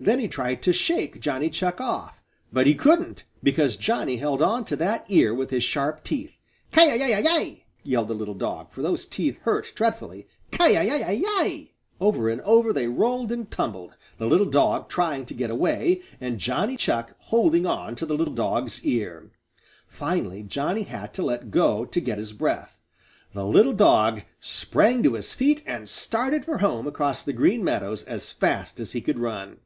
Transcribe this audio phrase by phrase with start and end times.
[0.00, 2.20] Then he tried to shake Johnny Chuck off,
[2.52, 6.40] but he couldn't, because Johnny held on to that ear with his sharp teeth.
[6.72, 10.26] "Kiyi yi yi yi!" yelled the little dog, for those teeth hurt dreadfully.
[10.50, 15.24] "Kiyi yi yi yi!" Over and over they rolled and tumbled, the little dog trying
[15.24, 19.30] to get away, and Johnny Chuck holding on to the little dog's ear.
[19.86, 22.80] Finally Johnny had to let go to get his breath.
[23.34, 28.02] The little dog sprang to his feet and started for home across the Green Meadows
[28.02, 29.58] as fast as he could run.